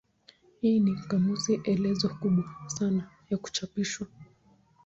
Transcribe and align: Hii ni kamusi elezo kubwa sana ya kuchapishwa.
Hii 0.61 0.79
ni 0.79 0.95
kamusi 0.95 1.55
elezo 1.63 2.09
kubwa 2.09 2.45
sana 2.67 3.09
ya 3.29 3.37
kuchapishwa. 3.37 4.07